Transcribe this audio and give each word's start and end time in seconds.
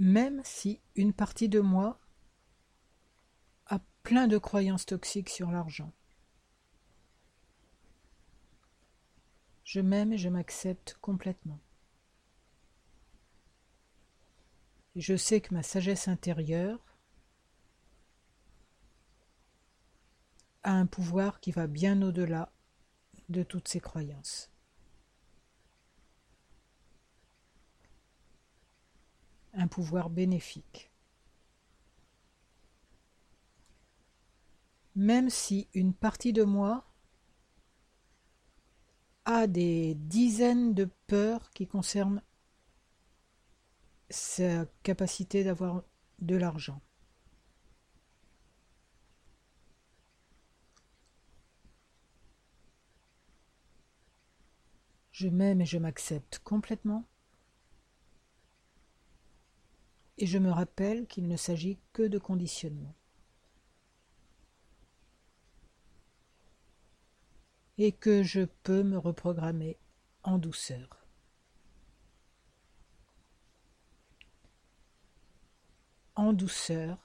même 0.00 0.40
si 0.44 0.80
une 0.96 1.12
partie 1.12 1.50
de 1.50 1.60
moi 1.60 2.00
a 3.66 3.78
plein 4.02 4.28
de 4.28 4.38
croyances 4.38 4.86
toxiques 4.86 5.28
sur 5.28 5.50
l'argent. 5.50 5.92
Je 9.62 9.80
m'aime 9.80 10.14
et 10.14 10.18
je 10.18 10.30
m'accepte 10.30 10.96
complètement. 11.02 11.60
Je 14.96 15.16
sais 15.16 15.42
que 15.42 15.52
ma 15.52 15.62
sagesse 15.62 16.08
intérieure 16.08 16.80
a 20.62 20.72
un 20.72 20.86
pouvoir 20.86 21.40
qui 21.40 21.52
va 21.52 21.66
bien 21.66 22.00
au-delà 22.00 22.50
de 23.28 23.42
toutes 23.42 23.68
ces 23.68 23.80
croyances. 23.80 24.50
Pouvoir 29.70 30.10
bénéfique. 30.10 30.90
Même 34.96 35.30
si 35.30 35.68
une 35.72 35.94
partie 35.94 36.32
de 36.34 36.42
moi 36.42 36.84
a 39.24 39.46
des 39.46 39.94
dizaines 39.94 40.74
de 40.74 40.88
peurs 41.06 41.50
qui 41.50 41.66
concernent 41.66 42.22
sa 44.10 44.66
capacité 44.82 45.44
d'avoir 45.44 45.84
de 46.18 46.36
l'argent. 46.36 46.82
Je 55.12 55.28
m'aime 55.28 55.60
et 55.60 55.66
je 55.66 55.78
m'accepte 55.78 56.40
complètement. 56.42 57.04
Et 60.20 60.26
je 60.26 60.36
me 60.36 60.50
rappelle 60.50 61.06
qu'il 61.06 61.26
ne 61.28 61.36
s'agit 61.38 61.78
que 61.94 62.02
de 62.02 62.18
conditionnement. 62.18 62.94
Et 67.78 67.90
que 67.90 68.22
je 68.22 68.42
peux 68.62 68.82
me 68.82 68.98
reprogrammer 68.98 69.78
en 70.22 70.36
douceur. 70.36 71.06
En 76.16 76.34
douceur, 76.34 76.98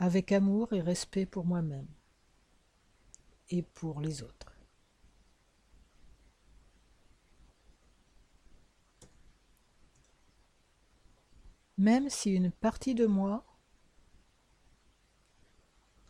avec 0.00 0.32
amour 0.32 0.72
et 0.72 0.80
respect 0.80 1.24
pour 1.24 1.44
moi-même 1.44 1.86
et 3.50 3.62
pour 3.62 4.00
les 4.00 4.24
autres. 4.24 4.51
Même 11.82 12.08
si 12.08 12.30
une 12.30 12.52
partie 12.52 12.94
de 12.94 13.06
moi 13.06 13.44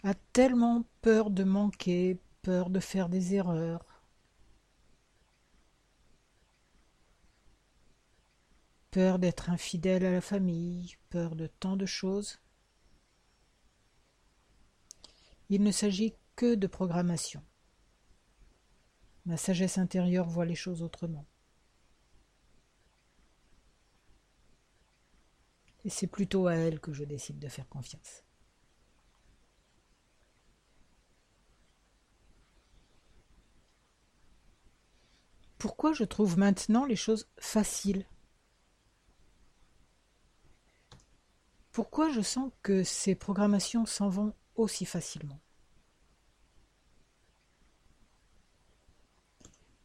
a 0.03 0.13
tellement 0.35 0.85
peur 1.01 1.31
de 1.31 1.45
manquer, 1.45 2.21
peur 2.43 2.69
de 2.69 2.79
faire 2.79 3.09
des 3.09 3.35
erreurs, 3.35 4.03
peur 8.91 9.19
d'être 9.19 9.49
infidèle 9.49 10.05
à 10.05 10.11
la 10.11 10.21
famille, 10.21 10.97
peur 11.09 11.37
de 11.37 11.47
tant 11.47 11.79
de 11.79 11.87
choses. 11.87 12.39
Il 15.49 15.63
ne 15.63 15.73
s'agit 15.73 16.13
que 16.37 16.55
de 16.55 16.67
programmation. 16.67 17.43
Ma 19.25 19.39
sagesse 19.39 19.79
intérieure 19.79 20.29
voit 20.29 20.45
les 20.45 20.55
choses 20.55 20.83
autrement. 20.83 21.25
Et 25.85 25.91
c'est 25.91 26.07
plutôt 26.07 26.47
à 26.47 26.55
elle 26.55 26.81
que 26.81 26.93
je 26.93 27.05
décide 27.05 27.39
de 27.39 27.49
faire 27.49 27.69
confiance. 27.69 28.23
Pourquoi 35.59 35.93
je 35.93 36.05
trouve 36.05 36.39
maintenant 36.39 36.85
les 36.85 36.97
choses 36.97 37.29
faciles? 37.39 38.05
Pourquoi 41.71 42.11
je 42.11 42.21
sens 42.21 42.51
que 42.63 42.83
ces 42.83 43.15
programmations 43.15 43.87
s'en 43.87 44.09
vont 44.09 44.35
aussi 44.57 44.85
facilement? 44.85 45.41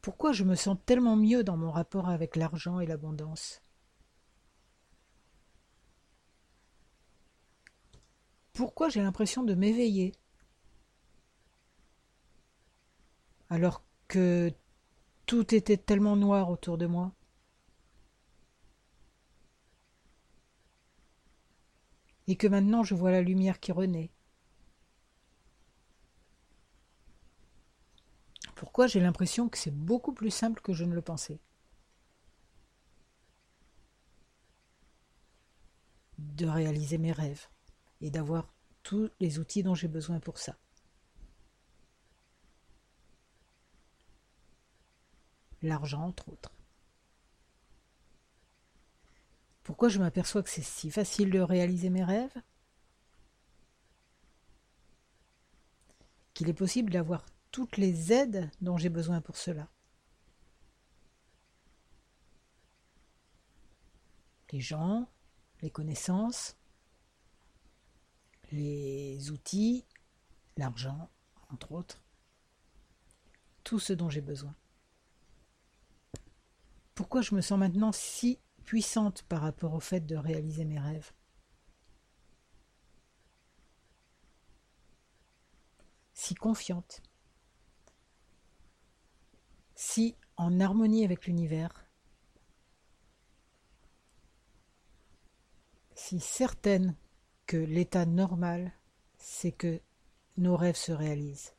Pourquoi 0.02 0.32
je 0.32 0.44
me 0.44 0.56
sens 0.56 0.78
tellement 0.86 1.16
mieux 1.16 1.44
dans 1.44 1.58
mon 1.58 1.70
rapport 1.70 2.10
avec 2.10 2.36
l'argent 2.36 2.80
et 2.80 2.86
l'abondance? 2.86 3.62
Pourquoi 8.58 8.90
j'ai 8.90 9.04
l'impression 9.04 9.44
de 9.44 9.54
m'éveiller 9.54 10.14
alors 13.52 13.84
que 14.08 14.52
tout 15.28 15.54
était 15.54 15.78
tellement 15.78 16.16
noir 16.16 16.50
autour 16.50 16.80
de 16.80 16.88
moi. 16.88 17.14
Et 22.26 22.36
que 22.36 22.48
maintenant 22.48 22.82
je 22.84 22.96
vois 22.96 23.12
la 23.12 23.22
lumière 23.22 23.60
qui 23.60 23.72
renaît. 23.72 24.10
Pourquoi 28.56 28.88
j'ai 28.88 29.00
l'impression 29.02 29.50
que 29.50 29.58
c'est 29.60 29.70
beaucoup 29.70 30.14
plus 30.14 30.32
simple 30.32 30.62
que 30.64 30.74
je 30.74 30.84
ne 30.84 30.96
le 30.96 31.04
pensais? 31.04 31.40
De 36.18 36.48
réaliser 36.48 36.98
mes 36.98 37.12
rêves 37.12 37.48
et 38.02 38.10
d'avoir 38.10 38.54
tous 38.84 39.10
les 39.20 39.40
outils 39.40 39.64
dont 39.64 39.76
j'ai 39.76 39.88
besoin 39.88 40.20
pour 40.20 40.38
ça. 40.38 40.56
L'argent, 45.62 46.04
entre 46.04 46.30
autres. 46.30 46.54
Pourquoi 49.64 49.90
je 49.90 50.00
m'aperçois 50.00 50.44
que 50.44 50.50
c'est 50.50 50.62
si 50.62 50.90
facile 50.92 51.30
de 51.32 51.40
réaliser 51.40 51.90
mes 51.90 52.04
rêves? 52.04 52.42
Qu'il 56.34 56.48
est 56.48 56.54
possible 56.54 56.92
d'avoir 56.92 57.26
toutes 57.52 57.78
les 57.78 58.14
aides 58.14 58.50
dont 58.62 58.78
j'ai 58.78 58.90
besoin 58.90 59.20
pour 59.20 59.36
cela. 59.36 59.68
Les 64.54 64.62
gens, 64.62 65.10
les 65.62 65.72
connaissances, 65.72 66.56
les 68.52 69.32
outils, 69.32 69.86
l'argent, 70.58 71.10
entre 71.50 71.72
autres, 71.72 72.02
tout 73.64 73.80
ce 73.80 73.94
dont 73.94 74.10
j'ai 74.10 74.22
besoin. 74.22 74.56
Pourquoi 76.96 77.22
je 77.22 77.36
me 77.36 77.42
sens 77.42 77.60
maintenant 77.60 77.92
si 77.92 78.40
puissante 78.64 79.24
par 79.24 79.42
rapport 79.42 79.74
au 79.74 79.80
fait 79.80 80.02
de 80.02 80.16
réaliser 80.16 80.66
mes 80.66 80.80
rêves? 80.80 81.14
Si 86.14 86.34
confiante, 86.34 87.04
si 89.76 90.16
en 90.36 90.60
harmonie 90.60 91.06
avec 91.06 91.28
l'univers, 91.28 91.86
si 95.94 96.20
certaine 96.20 96.96
que 97.48 97.58
l'état 97.58 98.06
normal, 98.06 98.74
c'est 99.18 99.52
que 99.54 99.82
nos 100.38 100.56
rêves 100.56 100.76
se 100.76 100.92
réalisent. 100.92 101.54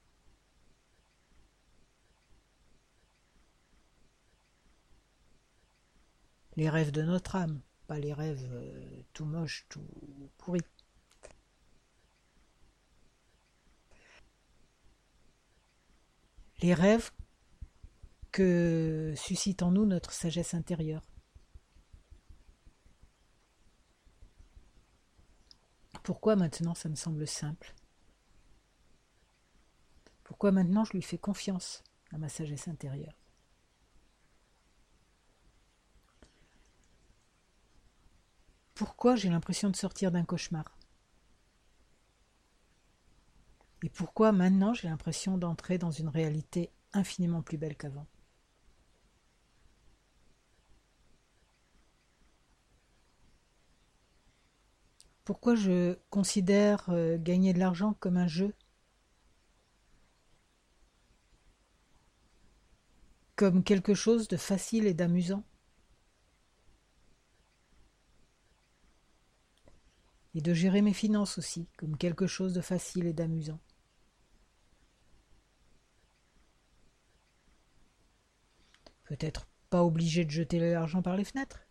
Les 6.57 6.69
rêves 6.69 6.93
de 6.93 7.03
notre 7.03 7.37
âme, 7.37 7.61
pas 7.87 7.99
les 7.99 8.13
rêves 8.13 8.49
euh, 8.53 9.03
tout 9.13 9.25
moches, 9.25 9.67
tout 9.69 9.87
pourris. 10.37 10.61
Les 16.61 16.75
rêves 16.75 17.13
que 18.33 19.15
suscite 19.17 19.63
en 19.63 19.71
nous 19.71 19.87
notre 19.87 20.13
sagesse 20.13 20.55
intérieure. 20.55 21.05
Pourquoi 26.09 26.37
maintenant 26.37 26.75
ça 26.75 26.89
me 26.89 26.95
semble 26.95 27.27
simple? 27.27 27.75
Pourquoi 30.25 30.53
maintenant 30.53 30.83
je 30.87 30.93
lui 30.93 31.03
fais 31.03 31.19
confiance 31.19 31.85
à 32.15 32.17
ma 32.17 32.31
sagesse 32.31 32.67
intérieure? 32.67 33.13
Pourquoi 38.75 39.17
j'ai 39.17 39.29
l'impression 39.29 39.69
de 39.69 39.77
sortir 39.77 40.11
d'un 40.11 40.25
cauchemar? 40.25 40.79
Et 43.83 43.91
pourquoi 43.91 44.33
maintenant 44.33 44.73
j'ai 44.73 44.89
l'impression 44.89 45.37
d'entrer 45.37 45.77
dans 45.77 45.91
une 45.91 46.09
réalité 46.09 46.71
infiniment 46.95 47.43
plus 47.43 47.59
belle 47.59 47.77
qu'avant? 47.77 48.07
Pourquoi 55.29 55.57
je 55.57 55.99
considère 56.09 56.89
euh, 56.89 57.19
gagner 57.19 57.53
de 57.53 57.59
l'argent 57.59 57.93
comme 58.01 58.17
un 58.17 58.27
jeu? 58.27 58.55
Comme 63.37 63.63
quelque 63.63 63.93
chose 63.93 64.27
de 64.29 64.39
facile 64.39 64.87
et 64.87 64.95
d'amusant. 64.95 65.45
Et 70.35 70.41
de 70.41 70.55
gérer 70.55 70.81
mes 70.81 70.95
finances 70.95 71.37
aussi, 71.37 71.69
comme 71.77 71.99
quelque 71.99 72.27
chose 72.27 72.55
de 72.55 72.63
facile 72.63 73.05
et 73.05 73.13
d'amusant. 73.13 73.61
Peut-être 79.05 79.47
pas 79.69 79.85
obligé 79.85 80.25
de 80.25 80.31
jeter 80.31 80.59
l'argent 80.59 81.03
par 81.03 81.19
les 81.19 81.25
fenêtres 81.25 81.68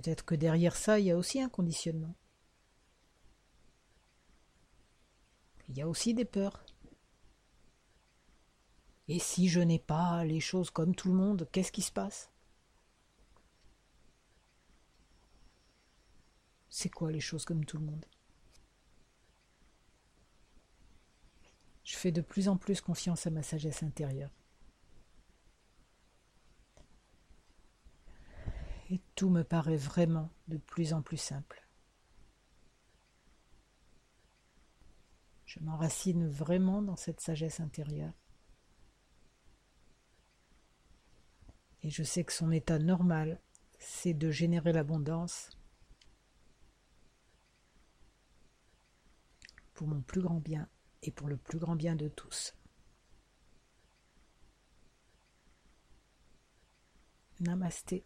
Peut-être 0.00 0.24
que 0.24 0.34
derrière 0.34 0.76
ça, 0.76 0.98
il 0.98 1.04
y 1.04 1.10
a 1.10 1.16
aussi 1.18 1.42
un 1.42 1.50
conditionnement. 1.50 2.14
Il 5.68 5.76
y 5.76 5.82
a 5.82 5.88
aussi 5.88 6.14
des 6.14 6.24
peurs. 6.24 6.64
Et 9.08 9.18
si 9.18 9.50
je 9.50 9.60
n'ai 9.60 9.78
pas 9.78 10.24
les 10.24 10.40
choses 10.40 10.70
comme 10.70 10.94
tout 10.94 11.08
le 11.08 11.14
monde, 11.14 11.46
qu'est-ce 11.52 11.70
qui 11.70 11.82
se 11.82 11.92
passe? 11.92 12.30
C'est 16.70 16.88
quoi 16.88 17.12
les 17.12 17.20
choses 17.20 17.44
comme 17.44 17.66
tout 17.66 17.76
le 17.76 17.84
monde? 17.84 18.06
Je 21.84 21.96
fais 21.96 22.10
de 22.10 22.22
plus 22.22 22.48
en 22.48 22.56
plus 22.56 22.80
confiance 22.80 23.26
à 23.26 23.30
ma 23.30 23.42
sagesse 23.42 23.82
intérieure. 23.82 24.39
Et 28.90 29.00
tout 29.14 29.30
me 29.30 29.44
paraît 29.44 29.76
vraiment 29.76 30.30
de 30.48 30.58
plus 30.58 30.92
en 30.92 31.00
plus 31.00 31.16
simple. 31.16 31.66
Je 35.46 35.60
m'enracine 35.60 36.28
vraiment 36.28 36.82
dans 36.82 36.96
cette 36.96 37.20
sagesse 37.20 37.60
intérieure. 37.60 38.12
Et 41.82 41.90
je 41.90 42.02
sais 42.02 42.24
que 42.24 42.32
son 42.32 42.50
état 42.50 42.78
normal, 42.78 43.40
c'est 43.78 44.12
de 44.12 44.30
générer 44.30 44.72
l'abondance 44.72 45.50
pour 49.72 49.86
mon 49.86 50.02
plus 50.02 50.20
grand 50.20 50.40
bien 50.40 50.68
et 51.02 51.10
pour 51.10 51.28
le 51.28 51.36
plus 51.36 51.58
grand 51.58 51.76
bien 51.76 51.96
de 51.96 52.08
tous. 52.08 52.54
Namasté. 57.40 58.04